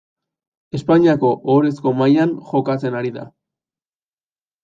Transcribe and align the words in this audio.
Espainiako 0.79 1.29
Ohorezko 1.55 1.93
mailan 2.01 2.33
jokatzen 2.49 2.99
ari 3.01 3.13
da. 3.19 3.27